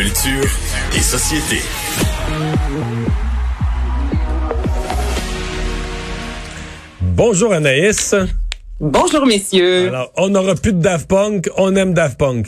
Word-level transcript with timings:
Culture 0.00 0.48
et 0.96 1.00
société. 1.00 1.60
Bonjour 7.02 7.52
Anaïs. 7.52 8.14
Bonjour 8.80 9.26
messieurs. 9.26 9.88
Alors, 9.88 10.10
on 10.16 10.30
n'aura 10.30 10.54
plus 10.54 10.72
de 10.72 10.80
Daft 10.80 11.06
Punk, 11.06 11.50
on 11.58 11.76
aime 11.76 11.92
Daft 11.92 12.16
Punk. 12.16 12.46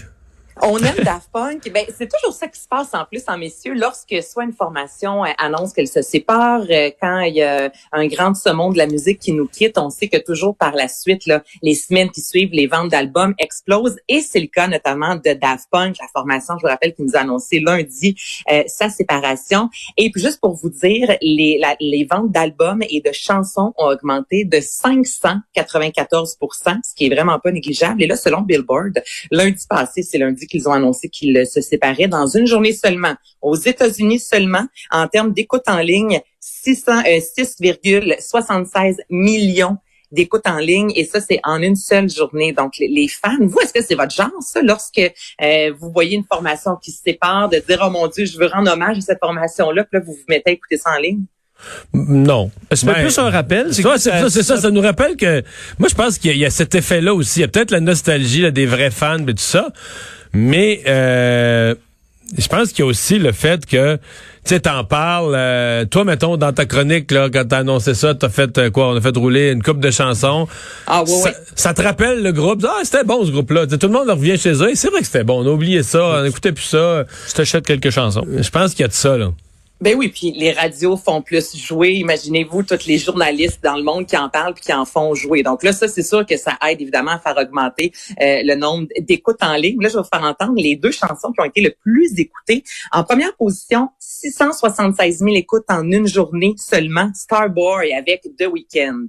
On 0.65 0.79
aime 0.79 1.03
Daft 1.05 1.29
Punk. 1.33 1.69
Ben, 1.73 1.85
c'est 1.93 2.09
toujours 2.09 2.33
ça 2.33 2.47
qui 2.47 2.61
se 2.61 2.69
passe 2.69 2.95
en 2.95 3.05
plus 3.05 3.25
en 3.27 3.37
messieurs 3.37 3.75
lorsque 3.75 4.15
soit 4.23 4.45
une 4.45 4.53
formation 4.53 5.25
euh, 5.25 5.31
annonce 5.37 5.73
qu'elle 5.73 5.89
se 5.89 6.03
sépare, 6.03 6.63
euh, 6.71 6.91
quand 7.01 7.19
il 7.23 7.35
y 7.35 7.43
a 7.43 7.73
un 7.91 8.07
grand 8.07 8.33
saumon 8.35 8.71
de 8.71 8.79
la 8.79 8.87
musique 8.87 9.19
qui 9.19 9.33
nous 9.33 9.49
quitte, 9.49 9.77
on 9.77 9.91
sait 9.91 10.07
que 10.07 10.19
toujours 10.19 10.57
par 10.57 10.77
la 10.77 10.87
suite, 10.87 11.27
là, 11.27 11.43
les 11.63 11.75
semaines 11.75 12.11
qui 12.11 12.21
suivent, 12.21 12.53
les 12.53 12.69
ventes 12.69 12.91
d'albums 12.91 13.35
explosent 13.41 13.97
et 14.09 14.21
c'est 14.21 14.39
le 14.39 14.47
cas 14.47 14.69
notamment 14.69 15.17
de 15.17 15.33
Daft 15.33 15.67
Punk, 15.69 15.97
la 16.01 16.07
formation, 16.13 16.55
je 16.59 16.63
vous 16.63 16.71
rappelle, 16.71 16.95
qui 16.95 17.03
nous 17.03 17.17
a 17.17 17.23
annoncé 17.23 17.59
lundi 17.59 18.15
euh, 18.49 18.63
sa 18.69 18.89
séparation. 18.89 19.69
Et 19.97 20.13
puis 20.13 20.23
juste 20.23 20.39
pour 20.41 20.55
vous 20.55 20.71
dire, 20.71 21.17
les 21.23 22.07
ventes 22.09 22.31
d'albums 22.31 22.85
et 22.89 23.01
de 23.01 23.11
chansons 23.11 23.75
ont 23.79 23.87
augmenté 23.87 24.45
de 24.45 24.61
594 24.61 26.39
ce 26.41 26.95
qui 26.95 27.07
est 27.07 27.13
vraiment 27.13 27.41
pas 27.41 27.51
négligeable. 27.51 28.01
Et 28.03 28.07
là, 28.07 28.17
selon 28.17 28.43
Billboard, 28.43 29.03
lundi 29.33 29.65
passé, 29.69 30.05
c'est 30.05 30.19
lundi 30.19 30.47
qu'ils 30.53 30.69
ont 30.69 30.73
annoncé 30.73 31.09
qu'ils 31.09 31.47
se 31.47 31.61
séparaient 31.61 32.09
dans 32.09 32.27
une 32.27 32.47
journée 32.47 32.73
seulement. 32.73 33.15
Aux 33.41 33.57
États-Unis 33.57 34.21
seulement, 34.21 34.67
en 34.91 35.09
termes 35.09 35.33
d'écoute 35.33 35.63
en 35.67 35.79
ligne, 35.79 36.21
6,76 36.43 38.77
euh, 38.77 38.93
millions 39.09 39.79
d'écoute 40.11 40.43
en 40.45 40.59
ligne 40.59 40.93
et 40.95 41.07
ça 41.07 41.21
c'est 41.21 41.41
en 41.43 41.63
une 41.63 41.75
seule 41.75 42.11
journée. 42.11 42.53
Donc 42.53 42.75
les, 42.79 43.09
fans, 43.09 43.39
vous 43.41 43.59
est-ce 43.61 43.73
que 43.73 43.83
c'est 43.83 43.95
votre 43.95 44.15
genre 44.15 44.31
ça 44.41 44.61
lorsque 44.61 44.99
euh, 44.99 45.73
vous 45.81 45.91
voyez 45.91 46.17
une 46.17 46.25
formation 46.25 46.77
qui 46.77 46.91
se 46.91 47.01
sépare 47.03 47.49
de 47.49 47.57
dire 47.67 47.83
oh 47.83 47.89
mon 47.89 48.09
dieu 48.09 48.27
je 48.27 48.39
veux 48.39 48.47
rendre 48.47 48.71
hommage 48.71 48.99
à 48.99 49.01
cette 49.01 49.21
formation 49.21 49.71
là 49.71 49.85
puis 49.85 49.99
là 49.99 50.05
vous 50.05 50.13
vous 50.13 50.25
mettez 50.29 50.51
à 50.51 50.53
écouter 50.53 50.77
ça 50.77 50.91
en 50.91 51.01
ligne? 51.01 51.25
Non. 51.95 52.51
C'est 52.73 52.87
ben, 52.87 52.95
plus 52.95 53.19
un 53.19 53.31
rappel. 53.31 53.73
C'est 53.73 53.83
ça, 53.83 53.99
ça, 53.99 54.57
ça, 54.57 54.71
nous 54.71 54.81
rappelle 54.81 55.17
que 55.17 55.43
moi 55.79 55.89
je 55.89 55.95
pense 55.95 56.19
qu'il 56.19 56.37
y, 56.37 56.45
a 56.45 56.51
cet 56.51 56.75
effet-là 56.75 57.15
aussi. 57.15 57.39
Il 57.39 57.43
y 57.43 57.45
a 57.45 57.49
peut-être 57.49 57.71
la 57.71 57.81
nostalgie 57.81 58.43
là, 58.43 58.51
des 58.51 58.67
vrais 58.67 58.91
fans 58.91 59.19
et 59.19 59.35
tout 59.35 59.39
ça, 59.39 59.69
mais 60.33 60.83
euh, 60.87 61.75
je 62.37 62.49
pense 62.49 62.73
qu'il 62.73 62.81
y 62.81 62.83
a 62.83 62.87
aussi 62.87 63.19
le 63.19 63.33
fait 63.33 63.67
que 63.67 63.99
tu 64.45 64.55
sais, 64.55 64.61
t'en 64.61 64.83
parles. 64.83 65.35
Euh, 65.37 65.85
toi, 65.85 66.05
mettons, 66.05 66.37
dans 66.37 66.53
ta 66.53 66.67
chronique, 66.67 67.13
là, 67.13 67.29
quand 67.33 67.45
t'as 67.49 67.59
annoncé 67.59 67.95
ça, 67.95 68.13
t'as 68.15 68.29
fait 68.29 68.59
euh, 68.59 68.71
quoi? 68.71 68.89
On 68.89 68.97
a 68.97 69.01
fait 69.01 69.17
rouler 69.17 69.53
une 69.53 69.63
coupe 69.63 69.79
de 69.79 69.91
chansons. 69.93 70.49
Ah 70.89 71.05
oui, 71.07 71.13
ça, 71.55 71.73
te 71.73 71.81
rappelle 71.81 72.25
le 72.25 72.33
groupe? 72.33 72.65
Ah, 72.67 72.81
c'était 72.83 73.05
bon 73.05 73.25
ce 73.25 73.31
groupe-là. 73.31 73.69
Tout 73.69 73.87
le 73.87 73.93
monde 73.93 74.11
revient 74.11 74.37
chez 74.37 74.55
eux. 74.55 74.73
C'est 74.75 74.91
vrai 74.91 75.01
que 75.01 75.07
c'était 75.07 75.23
bon. 75.23 75.45
On 75.45 75.47
a 75.47 75.53
oublié 75.53 75.85
ça. 75.85 76.03
On 76.05 76.23
n'écoutait 76.25 76.51
plus 76.51 76.65
ça. 76.65 77.05
Je 77.29 77.35
t'achète 77.35 77.65
quelques 77.65 77.91
chansons. 77.91 78.25
Je 78.37 78.51
pense 78.51 78.73
qu'il 78.73 78.81
y 78.81 78.85
a 78.85 78.89
de 78.89 78.93
ça, 78.93 79.17
là. 79.17 79.31
Ben 79.83 79.97
oui, 79.99 80.11
puis 80.11 80.31
les 80.31 80.53
radios 80.53 80.97
font 80.97 81.23
plus 81.23 81.57
jouer. 81.57 81.95
Imaginez-vous 81.95 82.63
tous 82.63 82.87
les 82.87 82.99
journalistes 82.99 83.59
dans 83.65 83.77
le 83.77 83.83
monde 83.83 84.07
qui 84.07 84.17
en 84.17 84.29
parlent 84.29 84.55
puis 84.55 84.63
qui 84.63 84.73
en 84.73 84.85
font 84.85 85.13
jouer. 85.17 85.43
Donc 85.43 85.65
là, 85.65 85.73
ça, 85.73 85.89
c'est 85.89 86.05
sûr 86.05 86.25
que 86.25 86.37
ça 86.37 86.57
aide 86.69 86.81
évidemment 86.81 87.11
à 87.11 87.19
faire 87.19 87.37
augmenter 87.37 87.91
euh, 88.21 88.43
le 88.45 88.55
nombre 88.55 88.87
d'écoutes 89.01 89.43
en 89.43 89.55
ligne. 89.55 89.83
Là, 89.83 89.89
je 89.89 89.95
vais 89.95 90.03
vous 90.03 90.09
faire 90.09 90.23
entendre 90.23 90.55
les 90.55 90.77
deux 90.77 90.93
chansons 90.93 91.33
qui 91.33 91.41
ont 91.41 91.47
été 91.47 91.61
le 91.63 91.75
plus 91.83 92.13
écoutées. 92.17 92.63
En 92.93 93.03
première 93.03 93.35
position, 93.35 93.89
676 93.99 95.19
000 95.19 95.31
écoutes 95.35 95.65
en 95.69 95.91
une 95.91 96.07
journée 96.07 96.55
seulement. 96.59 97.11
Starboy 97.13 97.93
avec 97.93 98.23
The 98.39 98.47
Weeknd. 98.47 99.09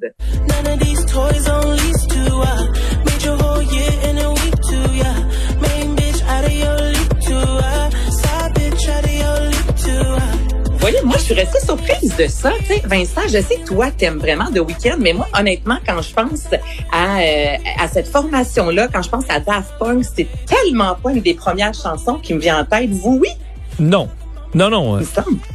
Voyez, 10.83 11.01
moi, 11.05 11.15
je 11.17 11.23
suis 11.23 11.33
restée 11.33 11.59
surprise 11.61 12.13
de 12.17 12.27
ça. 12.27 12.51
Tu 12.59 12.65
sais, 12.65 12.81
Vincent, 12.83 13.21
je 13.27 13.41
sais 13.41 13.55
que 13.63 13.67
toi, 13.67 13.89
t'aimes 13.89 14.17
vraiment 14.17 14.51
The 14.51 14.59
Weeknd, 14.59 14.97
mais 14.99 15.13
moi, 15.13 15.27
honnêtement, 15.37 15.77
quand 15.87 16.01
je 16.01 16.13
pense 16.13 16.47
à, 16.91 17.19
euh, 17.19 17.55
à 17.79 17.87
cette 17.87 18.07
formation-là, 18.07 18.89
quand 18.91 19.01
je 19.01 19.09
pense 19.09 19.23
à 19.29 19.39
Daft 19.39 19.75
Punk, 19.79 20.03
c'est 20.03 20.27
tellement 20.45 20.95
pas 20.95 21.11
une 21.11 21.21
des 21.21 21.35
premières 21.35 21.73
chansons 21.73 22.15
qui 22.15 22.33
me 22.33 22.41
vient 22.41 22.59
en 22.59 22.65
tête. 22.65 22.89
Vous, 22.89 23.19
oui? 23.21 23.29
Non. 23.79 24.09
Non, 24.53 24.69
non. 24.69 24.97
non. 24.97 25.03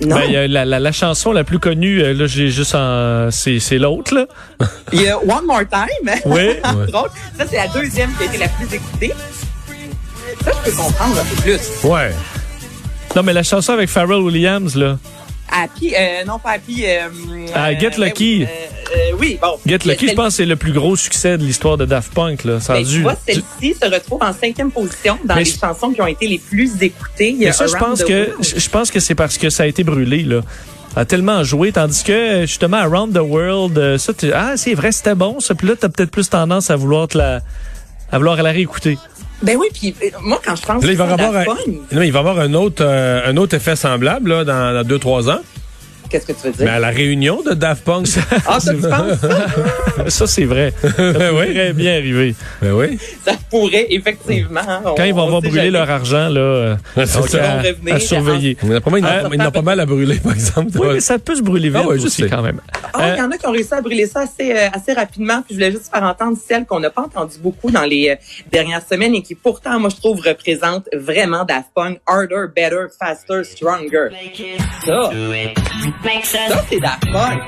Ben, 0.00 0.48
la, 0.50 0.64
la, 0.64 0.80
la, 0.80 0.92
chanson 0.92 1.30
la 1.32 1.44
plus 1.44 1.58
connue, 1.58 2.00
euh, 2.00 2.14
là, 2.14 2.26
j'ai 2.26 2.48
juste 2.48 2.74
en... 2.74 3.30
C'est, 3.30 3.60
c'est 3.60 3.78
l'autre, 3.78 4.14
là. 4.14 4.26
Il 4.94 5.02
y 5.02 5.08
a 5.08 5.18
One 5.18 5.44
More 5.46 5.64
Time. 5.70 6.10
Oui. 6.24 6.56
Ça, 7.36 7.44
c'est 7.48 7.56
la 7.56 7.68
deuxième 7.68 8.10
qui 8.14 8.22
a 8.22 8.26
été 8.26 8.38
la 8.38 8.48
plus 8.48 8.74
écoutée. 8.74 9.12
Ça, 10.42 10.52
je 10.64 10.70
peux 10.70 10.76
comprendre 10.76 11.20
un 11.20 11.24
peu 11.24 11.42
plus. 11.42 11.60
Ouais. 11.84 12.12
Non, 13.14 13.22
mais 13.22 13.34
la 13.34 13.42
chanson 13.42 13.74
avec 13.74 13.90
Pharrell 13.90 14.20
Williams, 14.20 14.74
là. 14.74 14.96
Happy, 15.50 15.94
euh, 15.94 16.24
non 16.26 16.38
pas 16.38 16.52
Happy. 16.52 16.84
Euh, 16.86 17.08
ah, 17.54 17.74
Get 17.74 17.98
euh, 17.98 18.04
Lucky. 18.04 18.44
Euh, 18.44 19.16
oui, 19.18 19.38
bon. 19.40 19.58
Get 19.66 19.78
Lucky, 19.84 20.08
je 20.08 20.14
pense 20.14 20.28
que 20.28 20.36
c'est 20.38 20.46
le 20.46 20.56
plus 20.56 20.72
gros 20.72 20.96
succès 20.96 21.38
de 21.38 21.44
l'histoire 21.44 21.76
de 21.76 21.84
Daft 21.84 22.12
Punk. 22.12 22.44
Là. 22.44 22.60
Ça 22.60 22.74
a 22.74 22.76
ben, 22.76 22.84
dû, 22.84 22.96
tu 22.96 23.02
vois, 23.02 23.16
celle-ci 23.26 23.74
se 23.80 23.88
retrouve 23.88 24.22
en 24.22 24.32
cinquième 24.32 24.70
position 24.70 25.18
dans 25.24 25.34
les 25.34 25.44
chansons 25.44 25.90
qui 25.90 26.00
ont 26.00 26.06
été 26.06 26.26
les 26.26 26.38
plus 26.38 26.82
écoutées. 26.82 27.36
Mais 27.38 27.52
ça, 27.52 27.66
je 27.66 27.76
pense 27.76 28.02
que 28.04 28.30
je 28.40 28.68
pense 28.68 28.90
que 28.90 29.00
c'est 29.00 29.14
parce 29.14 29.38
que 29.38 29.50
ça 29.50 29.64
a 29.64 29.66
été 29.66 29.84
brûlé 29.84 30.22
là 30.22 30.40
a 30.96 31.04
tellement 31.04 31.44
joué, 31.44 31.70
tandis 31.70 32.02
que 32.02 32.40
justement 32.40 32.78
Around 32.78 33.14
the 33.14 33.20
World, 33.20 33.98
ça, 33.98 34.12
ah 34.34 34.56
c'est 34.56 34.74
vrai, 34.74 34.90
c'était 34.90 35.14
bon, 35.14 35.38
ça. 35.38 35.54
Puis 35.54 35.68
là, 35.68 35.74
t'as 35.78 35.88
peut-être 35.88 36.10
plus 36.10 36.28
tendance 36.28 36.70
à 36.70 36.76
vouloir 36.76 37.06
te 37.06 37.16
la, 37.16 37.40
à 38.10 38.18
vouloir 38.18 38.42
la 38.42 38.50
réécouter. 38.50 38.98
Ben 39.42 39.56
oui, 39.56 39.68
puis 39.72 39.94
moi 40.22 40.40
quand 40.44 40.56
je 40.56 40.62
pense 40.62 40.84
là, 40.84 40.90
il 40.90 40.96
va 40.96 41.04
avoir 41.04 41.36
un, 41.36 41.44
non, 41.92 42.02
il 42.02 42.12
va 42.12 42.18
avoir 42.18 42.38
un 42.40 42.54
autre 42.54 42.84
un 42.84 43.36
autre 43.36 43.54
effet 43.54 43.76
semblable 43.76 44.30
là, 44.30 44.44
dans, 44.44 44.74
dans 44.74 44.84
deux 44.84 44.98
trois 44.98 45.30
ans. 45.30 45.40
Qu'est-ce 46.10 46.26
que 46.26 46.32
tu 46.32 46.46
veux 46.46 46.52
dire? 46.52 46.64
Mais 46.64 46.70
à 46.70 46.78
la 46.78 46.88
réunion 46.88 47.42
de 47.42 47.52
Daft 47.52 47.84
Punk. 47.84 48.06
ah, 48.46 48.60
ça, 48.60 48.74
tu 48.74 48.80
penses? 48.80 50.08
ça, 50.08 50.26
c'est 50.26 50.44
vrai. 50.44 50.72
Ça 50.82 50.92
pourrait 51.30 51.72
bien 51.72 51.96
arriver. 51.96 52.34
Ben 52.60 52.72
oui. 52.72 52.98
Ça 53.24 53.32
pourrait, 53.50 53.86
effectivement. 53.90 54.60
Quand 54.96 55.04
ils 55.04 55.14
vont 55.14 55.26
avoir 55.26 55.42
brûlé 55.42 55.70
leur 55.70 55.88
argent, 55.88 56.28
là, 56.28 56.40
euh, 56.40 56.76
donc, 56.96 57.34
à, 57.34 57.94
à, 57.94 58.00
surveiller. 58.00 58.56
Il 58.62 58.68
y 58.68 58.72
en 58.72 58.76
a 58.76 58.80
pas 58.80 58.90
mal, 58.90 59.04
euh, 59.04 59.50
pas 59.50 59.62
mal 59.62 59.80
à 59.80 59.86
brûler, 59.86 60.18
par 60.18 60.32
exemple. 60.32 60.70
Oui, 60.78 60.88
mais 60.94 61.00
ça 61.00 61.18
peut 61.18 61.34
se 61.34 61.42
brûler 61.42 61.68
vite 61.68 61.80
ah, 61.82 61.88
ouais, 61.88 62.04
aussi, 62.04 62.28
quand 62.28 62.42
même. 62.42 62.60
Ah, 62.92 63.14
il 63.14 63.18
y 63.18 63.22
en 63.22 63.30
a 63.30 63.38
qui 63.38 63.46
ont 63.46 63.52
réussi 63.52 63.74
à 63.74 63.80
brûler 63.80 64.06
ça 64.06 64.20
assez, 64.20 64.52
euh, 64.52 64.68
assez 64.72 64.92
rapidement. 64.92 65.42
Puis 65.42 65.50
je 65.50 65.54
voulais 65.54 65.70
juste 65.70 65.90
faire 65.92 66.02
entendre 66.02 66.36
celle 66.46 66.64
qu'on 66.66 66.80
n'a 66.80 66.90
pas 66.90 67.02
entendue 67.02 67.38
beaucoup 67.40 67.70
dans 67.70 67.84
les 67.84 68.16
dernières 68.50 68.82
semaines 68.86 69.14
et 69.14 69.22
qui, 69.22 69.34
pourtant, 69.34 69.78
moi, 69.78 69.90
je 69.90 69.96
trouve, 69.96 70.20
représente 70.20 70.88
vraiment 70.94 71.44
Daft 71.44 71.68
Punk. 71.74 72.00
Harder, 72.06 72.46
better, 72.54 72.86
faster, 72.98 73.44
stronger. 73.44 74.08
Ça. 74.84 75.10
Ça, 76.04 76.64
c'est 76.68 76.78
Punk. 77.12 77.42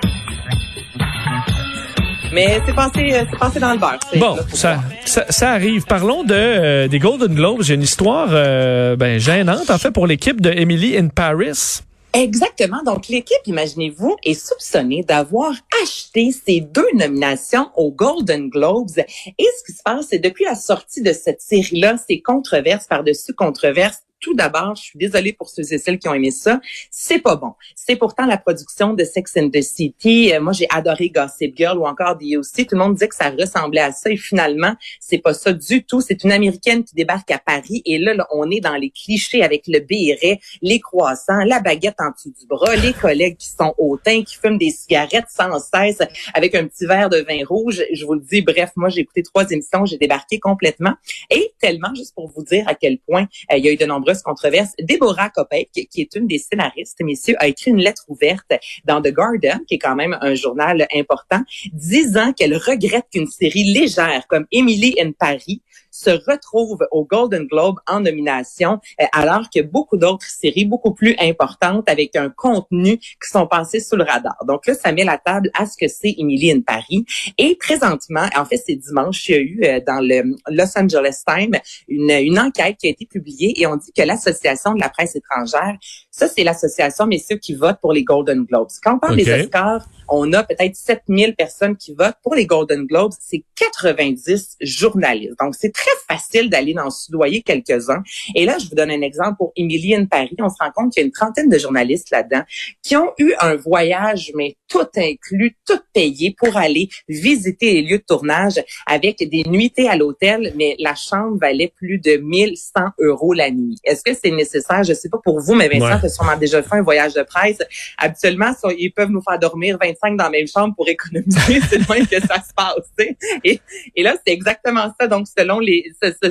Mais 2.33 2.61
c'est 2.67 2.75
passé, 2.75 3.13
euh, 3.13 3.25
c'est 3.31 3.39
passé 3.39 3.61
dans 3.61 3.73
le 3.73 3.79
beurre. 3.79 3.99
Bon, 4.17 4.37
ça, 4.53 4.81
ça, 5.05 5.27
ça, 5.31 5.51
arrive. 5.53 5.85
Parlons 5.85 6.25
de 6.25 6.35
euh, 6.35 6.89
des 6.89 6.99
Golden 6.99 7.35
Globes. 7.35 7.63
J'ai 7.63 7.75
une 7.75 7.83
histoire 7.83 8.29
euh, 8.31 8.97
ben, 8.97 9.19
gênante, 9.19 9.71
en 9.71 9.79
fait, 9.79 9.93
pour 9.93 10.07
l'équipe 10.07 10.41
de 10.41 10.51
Emily 10.51 10.97
in 10.97 11.09
Paris. 11.09 11.81
Exactement. 12.13 12.83
Donc, 12.85 13.09
l'équipe, 13.09 13.39
imaginez-vous, 13.47 14.17
est 14.25 14.35
soupçonnée 14.35 15.05
d'avoir 15.05 15.53
acheté 15.83 16.33
ces 16.33 16.61
deux 16.61 16.89
nominations 16.95 17.71
aux 17.77 17.93
Golden 17.93 18.49
Globes. 18.49 18.99
Et 18.99 19.47
ce 19.59 19.65
qui 19.65 19.73
se 19.77 19.83
passe, 19.85 20.07
c'est 20.11 20.19
depuis 20.19 20.45
la 20.45 20.57
sortie 20.57 21.03
de 21.03 21.13
cette 21.13 21.41
série-là, 21.41 21.97
c'est 22.09 22.21
controverse 22.21 22.87
par-dessus 22.89 23.33
controverse 23.33 24.03
tout 24.21 24.35
d'abord, 24.35 24.75
je 24.77 24.83
suis 24.83 24.99
désolée 24.99 25.33
pour 25.33 25.49
ceux 25.49 25.73
et 25.73 25.79
celles 25.79 25.99
qui 25.99 26.09
ont 26.09 26.15
aimé 26.15 26.31
ça, 26.31 26.61
c'est 26.91 27.19
pas 27.19 27.37
bon. 27.37 27.55
C'est 27.75 27.97
pourtant 27.97 28.27
la 28.27 28.37
production 28.37 28.93
de 28.93 29.05
Sex 29.05 29.33
and 29.37 29.51
the 29.51 29.63
City. 29.63 30.33
Euh, 30.33 30.41
moi, 30.41 30.53
j'ai 30.53 30.67
adoré 30.71 31.11
Gossip 31.11 31.57
Girl 31.57 31.79
ou 31.79 31.87
encore 31.87 32.19
The 32.19 32.37
O.C. 32.37 32.67
Tout 32.67 32.77
le 32.77 32.81
monde 32.81 32.95
disait 32.95 33.09
que 33.09 33.15
ça 33.15 33.31
ressemblait 33.31 33.81
à 33.81 33.93
ça 33.93 34.11
et 34.11 34.17
finalement, 34.17 34.75
c'est 35.01 35.19
pas 35.19 35.35
ça 35.35 35.53
du 35.53 35.85
tout. 35.85 36.01
C'est 36.01 36.23
une 36.25 36.33
américaine 36.33 36.85
qui 36.85 36.95
débarque 36.95 37.31
à 37.31 37.39
Paris 37.39 37.83
et 37.85 37.99
là, 37.99 38.15
là, 38.15 38.27
on 38.31 38.51
est 38.51 38.61
dans 38.61 38.77
les 38.77 38.91
clichés 38.91 39.43
avec 39.43 39.65
le 39.67 39.81
béret, 39.81 40.41
les 40.63 40.81
croissants, 40.81 41.45
la 41.45 41.61
baguette 41.61 41.97
en 41.99 42.11
dessous 42.11 42.33
du 42.39 42.47
bras, 42.47 42.77
les 42.77 42.93
collègues 42.93 43.37
qui 43.37 43.49
sont 43.49 43.75
hautains, 43.79 44.23
qui 44.23 44.37
fument 44.37 44.59
des 44.59 44.71
cigarettes 44.71 45.29
sans 45.31 45.59
cesse 45.59 45.99
avec 46.35 46.55
un 46.55 46.67
petit 46.67 46.87
verre 46.87 47.09
de 47.09 47.19
vin 47.19 47.45
rouge. 47.47 47.83
Je 47.93 48.05
vous 48.05 48.15
le 48.15 48.21
dis, 48.21 48.43
bref, 48.43 48.71
moi, 48.77 48.89
j'ai 48.89 49.01
écouté 49.01 49.23
trois 49.23 49.49
émissions, 49.51 49.85
j'ai 49.87 49.99
débarqué 49.99 50.39
complètement 50.39 50.95
et 51.31 51.53
tellement 51.61 51.95
juste 51.95 52.15
pour 52.15 52.29
vous 52.29 52.45
dire 52.45 52.65
à 52.69 52.75
quel 52.75 52.99
point 52.99 53.27
euh, 53.53 53.57
il 53.57 53.65
y 53.65 53.69
a 53.69 53.73
eu 53.73 53.77
de 53.77 53.87
nombreux 53.87 54.10
controverse. 54.19 54.73
Deborah 54.79 55.31
Kopek, 55.31 55.71
qui 55.73 56.01
est 56.01 56.15
une 56.15 56.27
des 56.27 56.39
scénaristes, 56.39 56.99
messieurs, 57.03 57.37
a 57.39 57.49
écrit 57.49 57.71
une 57.71 57.81
lettre 57.81 58.05
ouverte 58.09 58.53
dans 58.85 59.01
The 59.01 59.09
Garden, 59.09 59.61
qui 59.67 59.75
est 59.75 59.79
quand 59.79 59.97
même 59.97 60.17
un 60.21 60.35
journal 60.35 60.87
important, 60.95 61.43
disant 61.73 62.33
qu'elle 62.33 62.57
regrette 62.57 63.07
qu'une 63.13 63.29
série 63.29 63.73
légère 63.73 64.27
comme 64.29 64.47
Emily 64.53 64.97
in 65.01 65.13
Paris 65.13 65.63
se 66.01 66.11
retrouve 66.31 66.79
au 66.91 67.05
Golden 67.05 67.47
Globe 67.47 67.77
en 67.87 68.01
nomination, 68.01 68.81
euh, 69.01 69.05
alors 69.13 69.49
que 69.55 69.61
beaucoup 69.61 69.97
d'autres 69.97 70.27
séries 70.27 70.65
beaucoup 70.65 70.95
plus 70.95 71.15
importantes 71.19 71.89
avec 71.89 72.17
un 72.17 72.31
contenu 72.31 72.99
qui 72.99 73.29
sont 73.31 73.47
passées 73.47 73.81
sous 73.81 73.97
le 73.97 74.05
radar. 74.05 74.37
Donc 74.47 74.67
là, 74.67 74.75
ça 74.75 74.93
met 74.93 75.05
la 75.05 75.19
table 75.19 75.51
à 75.55 75.67
ce 75.67 75.77
que 75.77 75.89
c'est 75.89 76.15
Emily 76.17 76.53
in 76.53 76.61
Paris. 76.61 77.05
Et 77.39 77.57
présentement, 77.57 78.29
en 78.37 78.45
fait, 78.45 78.57
c'est 78.57 78.77
dimanche, 78.77 79.29
il 79.29 79.33
y 79.33 79.39
a 79.39 79.41
eu 79.41 79.61
euh, 79.65 79.81
dans 79.87 80.01
le 80.01 80.37
Los 80.49 80.79
Angeles 80.79 81.23
Times 81.27 81.59
une, 81.89 82.11
une 82.11 82.39
enquête 82.39 82.77
qui 82.79 82.87
a 82.87 82.91
été 82.91 83.07
publiée 83.07 83.61
et 83.61 83.67
on 83.67 83.77
dit 83.77 83.93
que 83.93 84.03
l'Association 84.03 84.75
de 84.75 84.81
la 84.81 84.89
presse 84.89 85.17
étrangère, 85.17 85.77
ça, 86.21 86.29
c'est 86.29 86.45
l'association, 86.45 87.07
messieurs, 87.07 87.37
qui 87.37 87.55
vote 87.55 87.79
pour 87.81 87.95
les 87.95 88.05
Golden 88.05 88.45
Globes. 88.45 88.69
Quand 88.83 88.97
on 88.97 88.99
parle 88.99 89.17
des 89.17 89.33
Oscars, 89.33 89.87
on 90.09 90.33
a 90.35 90.43
peut-être 90.43 90.77
7000 90.77 91.35
personnes 91.35 91.77
qui 91.77 91.95
votent. 91.95 92.17
Pour 92.23 92.35
les 92.35 92.45
Golden 92.45 92.85
Globes, 92.85 93.13
c'est 93.19 93.43
90 93.57 94.57
journalistes. 94.61 95.39
Donc, 95.41 95.55
c'est 95.55 95.73
très 95.73 95.90
facile 96.09 96.51
d'aller 96.51 96.75
en 96.79 96.91
soudoyer 96.91 97.43
quelques-uns. 97.43 98.03
Et 98.35 98.45
là, 98.45 98.59
je 98.59 98.69
vous 98.69 98.75
donne 98.75 98.91
un 98.91 99.03
exemple 99.03 99.37
pour 99.39 99.53
Emily 99.57 99.95
in 99.95 100.07
Paris. 100.07 100.37
On 100.39 100.49
se 100.49 100.57
rend 100.61 100.71
compte 100.75 100.93
qu'il 100.93 101.03
y 101.03 101.05
a 101.05 101.07
une 101.07 101.13
trentaine 101.13 101.49
de 101.49 101.59
journalistes 101.59 102.11
là-dedans 102.11 102.43
qui 102.83 102.97
ont 102.97 103.13
eu 103.19 103.33
un 103.41 103.57
voyage, 103.57 104.33
mais 104.35 104.57
tout 104.69 104.87
inclus, 104.97 105.57
tout 105.67 105.81
payé 105.93 106.35
pour 106.39 106.57
aller 106.57 106.89
visiter 107.09 107.75
les 107.75 107.83
lieux 107.83 107.99
de 107.99 108.05
tournage 108.07 108.63
avec 108.87 109.19
des 109.19 109.43
nuitées 109.47 109.89
à 109.89 109.97
l'hôtel, 109.97 110.53
mais 110.57 110.77
la 110.79 110.95
chambre 110.95 111.39
valait 111.39 111.73
plus 111.77 111.99
de 111.99 112.17
1100 112.17 112.81
euros 113.01 113.33
la 113.33 113.51
nuit. 113.51 113.77
Est-ce 113.85 114.03
que 114.03 114.13
c'est 114.15 114.31
nécessaire? 114.31 114.85
Je 114.85 114.95
sais 114.95 115.09
pas 115.09 115.19
pour 115.23 115.41
vous, 115.41 115.55
mais 115.55 115.69
Vincent, 115.69 116.01
ouais. 116.01 116.09
sûrement 116.09 116.37
déjà 116.37 116.63
fait 116.63 116.77
un 116.77 116.83
voyage 116.83 117.15
de 117.15 117.23
presse. 117.23 117.59
Habituellement, 117.99 118.53
ils 118.79 118.93
peuvent 118.93 119.11
nous 119.11 119.23
faire 119.23 119.39
dormir 119.39 119.79
25 119.81 120.17
dans 120.17 120.25
la 120.25 120.31
même 120.31 120.47
chambre 120.47 120.75
pour 120.75 120.89
économiser. 120.89 121.61
c'est 121.69 121.79
loin 121.87 122.05
que 122.05 122.21
ça 122.21 122.37
se 122.37 122.53
passe. 122.55 123.07
Et, 123.45 123.61
et 123.97 124.03
là, 124.03 124.15
c'est 124.25 124.33
exactement 124.33 124.93
ça. 124.99 125.07
Donc, 125.07 125.27
selon 125.27 125.59
les, 125.59 125.70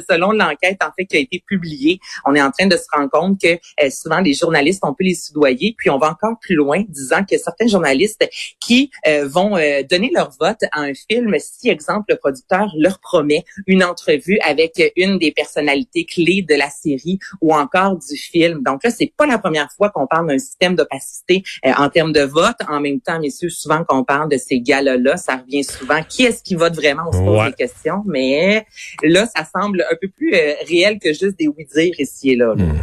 selon 0.09 0.31
l'enquête 0.31 0.77
en 0.83 0.91
fait 0.95 1.05
qui 1.05 1.17
a 1.17 1.19
été 1.19 1.43
publiée, 1.45 1.99
on 2.25 2.35
est 2.35 2.41
en 2.41 2.51
train 2.51 2.67
de 2.67 2.77
se 2.77 2.85
rendre 2.93 3.09
compte 3.09 3.39
que 3.41 3.47
euh, 3.83 3.89
souvent 3.89 4.19
les 4.19 4.33
journalistes, 4.33 4.81
on 4.83 4.93
peut 4.93 5.03
les 5.03 5.15
soudoyer. 5.15 5.75
Puis 5.77 5.89
on 5.89 5.97
va 5.97 6.11
encore 6.11 6.37
plus 6.39 6.55
loin, 6.55 6.83
disant 6.87 7.23
que 7.23 7.37
certains 7.37 7.67
journalistes 7.67 8.27
qui 8.59 8.91
euh, 9.07 9.27
vont 9.27 9.57
euh, 9.57 9.83
donner 9.89 10.11
leur 10.13 10.31
vote 10.39 10.61
à 10.71 10.81
un 10.81 10.93
film 10.93 11.35
si, 11.39 11.69
exemple, 11.69 12.05
le 12.09 12.15
producteur 12.17 12.67
leur 12.77 12.99
promet 12.99 13.43
une 13.67 13.83
entrevue 13.83 14.39
avec 14.45 14.81
une 14.95 15.17
des 15.17 15.31
personnalités 15.31 16.05
clés 16.05 16.45
de 16.47 16.55
la 16.55 16.69
série 16.69 17.19
ou 17.41 17.53
encore 17.53 17.97
du 17.97 18.17
film. 18.17 18.63
Donc 18.63 18.83
là, 18.83 18.91
c'est 18.91 19.11
pas 19.15 19.25
la 19.25 19.37
première 19.37 19.71
fois 19.71 19.89
qu'on 19.89 20.07
parle 20.07 20.27
d'un 20.27 20.37
système 20.37 20.75
d'opacité 20.75 21.43
euh, 21.65 21.71
en 21.77 21.89
termes 21.89 22.11
de 22.11 22.21
vote. 22.21 22.57
En 22.67 22.79
même 22.79 23.01
temps, 23.01 23.19
messieurs, 23.19 23.49
souvent 23.49 23.83
qu'on 23.83 24.03
parle 24.03 24.29
de 24.29 24.37
ces 24.37 24.61
galas-là, 24.61 25.17
ça 25.17 25.37
revient 25.37 25.63
souvent. 25.63 26.01
Qui 26.03 26.23
est-ce 26.23 26.43
qui 26.43 26.55
vote 26.55 26.75
vraiment? 26.75 27.03
On 27.07 27.11
se 27.11 27.17
pose 27.17 27.39
ouais. 27.39 27.49
des 27.49 27.55
questions. 27.55 28.03
Mais 28.05 28.65
là, 29.03 29.27
ça 29.35 29.45
semble 29.45 29.85
un 29.89 29.95
peu 30.01 30.07
plus 30.07 30.33
euh, 30.33 30.53
réel 30.67 30.99
que 30.99 31.09
juste 31.09 31.37
des 31.39 31.47
oui-dire 31.47 31.93
ici 31.99 32.31
et 32.31 32.35
là. 32.35 32.53
là. 32.55 32.63
Hmm. 32.63 32.79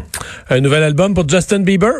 Un 0.48 0.60
nouvel 0.60 0.82
album 0.84 1.14
pour 1.14 1.28
Justin 1.28 1.60
Bieber? 1.60 1.94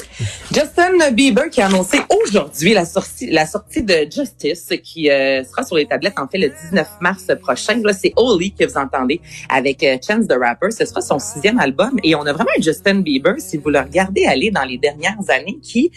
Justin 0.53 1.11
Bieber 1.13 1.51
qui 1.51 1.61
a 1.61 1.67
annoncé 1.67 1.99
aujourd'hui 2.11 2.75
la 2.75 2.85
sortie, 2.85 3.29
la 3.29 3.47
sortie 3.47 3.83
de 3.83 4.07
Justice 4.11 4.73
qui 4.85 5.11
euh, 5.11 5.43
sera 5.45 5.65
sur 5.65 5.77
les 5.77 5.87
tablettes 5.87 6.19
en 6.19 6.29
fait 6.29 6.39
le 6.39 6.51
19 6.71 6.87
mars 7.01 7.27
prochain. 7.43 7.81
Là, 7.83 7.93
c'est 7.93 8.13
Holy 8.17 8.53
que 8.53 8.65
vous 8.65 8.77
entendez 8.79 9.21
avec 9.49 9.83
euh, 9.83 9.97
Chance 10.07 10.29
the 10.29 10.37
Rapper. 10.39 10.71
Ce 10.71 10.85
sera 10.85 11.01
son 11.01 11.19
sixième 11.19 11.59
album 11.59 11.91
et 12.05 12.15
on 12.15 12.21
a 12.21 12.33
vraiment 12.33 12.51
un 12.57 12.63
Justin 12.63 13.01
Bieber, 13.01 13.35
si 13.39 13.57
vous 13.57 13.71
le 13.71 13.81
regardez 13.81 14.27
aller 14.27 14.51
dans 14.51 14.65
les 14.65 14.79
dernières 14.79 15.19
années, 15.29 15.59
qui 15.63 15.91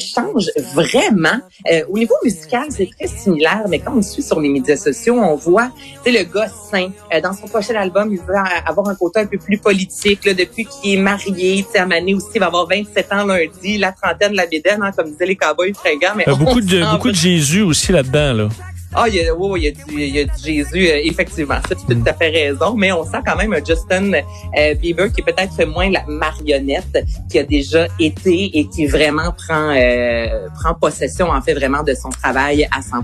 change 0.00 0.50
vraiment. 0.74 1.40
Au 1.88 1.98
niveau 1.98 2.14
musical, 2.24 2.66
c'est 2.70 2.88
très 2.96 3.08
similaire, 3.08 3.64
mais 3.68 3.78
quand 3.80 3.96
on 3.96 4.02
suit 4.02 4.22
sur 4.22 4.40
les 4.40 4.48
médias 4.48 4.76
sociaux, 4.76 5.18
on 5.18 5.34
voit, 5.34 5.70
sais, 6.04 6.10
le 6.12 6.24
gars 6.24 6.48
sain. 6.70 6.90
Dans 7.22 7.32
son 7.32 7.46
prochain 7.48 7.74
album, 7.74 7.87
il 8.10 8.20
va 8.20 8.44
avoir 8.66 8.88
un 8.88 8.94
côté 8.94 9.20
un 9.20 9.26
peu 9.26 9.38
plus 9.38 9.58
politique. 9.58 10.24
Là, 10.24 10.34
depuis 10.34 10.64
qu'il 10.64 10.94
est 10.94 11.02
marié, 11.02 11.64
tu 11.64 11.72
sais, 11.72 11.78
à 11.78 11.86
Mané 11.86 12.14
aussi, 12.14 12.26
il 12.34 12.40
va 12.40 12.46
avoir 12.46 12.66
27 12.68 13.12
ans 13.12 13.24
lundi, 13.24 13.78
la 13.78 13.92
trentaine 13.92 14.32
de 14.32 14.36
la 14.36 14.46
bédaine, 14.46 14.82
hein, 14.82 14.90
comme 14.96 15.10
disaient 15.10 15.26
les 15.26 15.36
cowboys 15.36 15.74
fringants. 15.74 16.14
Mais 16.16 16.24
beaucoup 16.26 16.60
de 16.60 16.92
beaucoup 16.92 17.10
de 17.10 17.16
Jésus 17.16 17.62
aussi 17.62 17.92
là-dedans, 17.92 18.32
là. 18.32 18.48
Ah, 18.94 19.06
il 19.06 19.16
y 19.16 19.28
a, 19.28 19.34
oh, 19.34 19.54
il 19.56 19.64
y 19.64 19.68
a, 19.68 19.70
du, 19.70 19.82
il 19.90 20.16
y 20.16 20.20
a 20.20 20.24
du 20.24 20.42
Jésus, 20.42 20.88
euh, 20.88 21.00
effectivement. 21.04 21.56
Ça, 21.68 21.74
tu 21.74 21.92
as 21.92 21.94
tout 21.94 22.02
à 22.06 22.14
fait 22.14 22.30
raison. 22.30 22.74
Mais 22.74 22.90
on 22.90 23.04
sent 23.04 23.18
quand 23.24 23.36
même 23.36 23.52
un 23.52 23.62
Justin 23.62 24.12
euh, 24.12 24.74
Bieber 24.74 25.12
qui 25.12 25.20
est 25.20 25.24
peut-être 25.24 25.62
moins 25.66 25.90
la 25.90 26.04
marionnette 26.06 27.04
qui 27.30 27.38
a 27.38 27.42
déjà 27.42 27.86
été 28.00 28.58
et 28.58 28.66
qui 28.66 28.86
vraiment 28.86 29.30
prend, 29.32 29.74
euh, 29.76 30.48
prend 30.60 30.74
possession, 30.74 31.28
en 31.28 31.42
fait, 31.42 31.52
vraiment 31.52 31.82
de 31.82 31.92
son 31.92 32.08
travail 32.08 32.66
à 32.70 32.80
100 32.80 33.02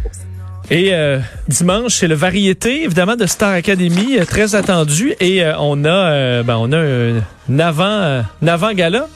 et 0.71 0.95
euh, 0.95 1.19
dimanche, 1.47 1.95
c'est 1.97 2.09
le 2.09 2.15
variété, 2.15 2.85
évidemment, 2.85 3.17
de 3.17 3.27
Star 3.27 3.53
Academy, 3.53 4.19
euh, 4.19 4.25
très 4.25 4.55
attendu. 4.55 5.15
Et 5.21 5.45
euh, 5.45 5.55
on 5.59 5.85
a, 5.85 6.43
ben, 6.43 6.57
on 6.57 6.73
a 6.73 6.79
un, 6.79 7.59
avant, 7.59 8.25
un 8.43 8.49
avant 8.49 8.73
gala 8.73 9.07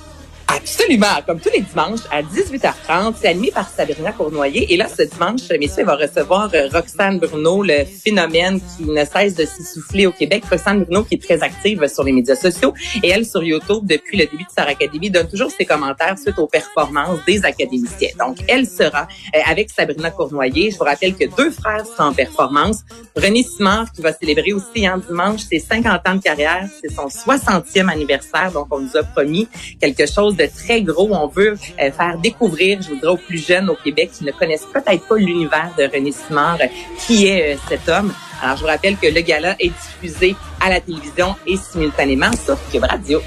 Absolument. 0.50 1.06
Comme 1.26 1.40
tous 1.40 1.50
les 1.50 1.60
dimanches 1.60 2.00
à 2.10 2.22
18h30, 2.22 3.14
c'est 3.20 3.28
animé 3.28 3.50
par 3.50 3.68
Sabrina 3.68 4.12
Cournoyer. 4.12 4.72
Et 4.72 4.78
là, 4.78 4.86
ce 4.88 5.02
dimanche, 5.02 5.42
messieurs, 5.60 5.84
va 5.84 5.94
recevoir 5.96 6.50
Roxane 6.72 7.18
Bruno, 7.18 7.62
le 7.62 7.84
phénomène 7.84 8.58
qui 8.60 8.84
ne 8.84 9.04
cesse 9.04 9.34
de 9.34 9.44
s'essouffler 9.44 10.06
au 10.06 10.12
Québec. 10.12 10.44
Roxane 10.50 10.84
Bruno, 10.84 11.04
qui 11.04 11.16
est 11.16 11.22
très 11.22 11.42
active 11.42 11.86
sur 11.88 12.02
les 12.02 12.12
médias 12.12 12.34
sociaux. 12.34 12.72
Et 13.02 13.08
elle, 13.08 13.26
sur 13.26 13.42
YouTube, 13.42 13.84
depuis 13.84 14.16
le 14.16 14.24
début 14.24 14.44
de 14.44 14.50
Star 14.50 14.68
Academy, 14.68 15.10
donne 15.10 15.28
toujours 15.28 15.50
ses 15.50 15.66
commentaires 15.66 16.18
suite 16.18 16.38
aux 16.38 16.46
performances 16.46 17.18
des 17.26 17.44
académiciens. 17.44 18.10
Donc, 18.18 18.38
elle 18.48 18.66
sera 18.66 19.06
avec 19.46 19.68
Sabrina 19.70 20.10
Cournoyer. 20.10 20.70
Je 20.70 20.78
vous 20.78 20.84
rappelle 20.84 21.14
que 21.14 21.26
deux 21.36 21.50
frères 21.50 21.84
sont 21.84 22.04
en 22.04 22.14
performance. 22.14 22.84
René 23.14 23.42
Simard, 23.42 23.92
qui 23.92 24.00
va 24.00 24.14
célébrer 24.14 24.54
aussi 24.54 24.88
en 24.88 24.96
dimanche 24.96 25.42
ses 25.42 25.58
50 25.58 26.08
ans 26.08 26.14
de 26.14 26.22
carrière. 26.22 26.68
C'est 26.80 26.92
son 26.92 27.08
60e 27.08 27.90
anniversaire. 27.90 28.50
Donc, 28.52 28.68
on 28.70 28.80
nous 28.80 28.96
a 28.96 29.02
promis 29.02 29.46
quelque 29.78 30.06
chose 30.06 30.36
de 30.38 30.46
très 30.46 30.82
gros. 30.82 31.08
On 31.12 31.26
veut 31.26 31.58
euh, 31.80 31.90
faire 31.90 32.16
découvrir, 32.18 32.80
je 32.82 32.88
voudrais, 32.88 33.10
aux 33.10 33.16
plus 33.16 33.44
jeunes 33.46 33.68
au 33.68 33.76
Québec 33.76 34.10
qui 34.16 34.24
ne 34.24 34.32
connaissent 34.32 34.66
peut-être 34.72 35.06
pas 35.06 35.16
l'univers 35.16 35.70
de 35.76 35.84
René 35.84 36.12
Simard, 36.12 36.58
qui 36.98 37.26
est 37.26 37.54
euh, 37.54 37.58
cet 37.68 37.88
homme. 37.88 38.12
Alors, 38.42 38.56
je 38.56 38.62
vous 38.62 38.68
rappelle 38.68 38.96
que 38.96 39.08
le 39.08 39.20
gala 39.20 39.56
est 39.58 39.70
diffusé 39.70 40.36
à 40.60 40.70
la 40.70 40.80
télévision 40.80 41.34
et 41.46 41.56
simultanément 41.56 42.30
sur 42.32 42.56
Cube 42.70 42.84
Radio. 42.84 43.20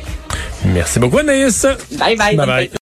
Merci 0.66 1.00
beaucoup, 1.00 1.20
Anaïs. 1.20 1.66
Bye 1.92 2.16
bye. 2.16 2.36
Bye 2.36 2.48
bye. 2.48 2.70